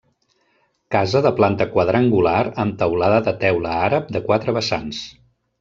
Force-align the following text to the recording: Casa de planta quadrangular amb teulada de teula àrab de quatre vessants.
Casa 0.95 1.21
de 1.25 1.31
planta 1.41 1.67
quadrangular 1.75 2.39
amb 2.65 2.79
teulada 2.81 3.21
de 3.31 3.37
teula 3.47 3.77
àrab 3.85 4.13
de 4.17 4.23
quatre 4.31 4.57
vessants. 4.61 5.07